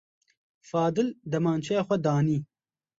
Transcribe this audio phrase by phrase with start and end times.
[0.69, 2.37] Fadil demançeya xwe danî.